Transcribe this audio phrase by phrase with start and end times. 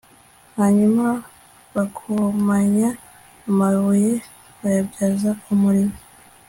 [0.57, 1.05] hanyuma
[1.75, 2.89] bakomanya
[3.47, 4.11] amabuye
[4.59, 5.95] bayabyaza umuriro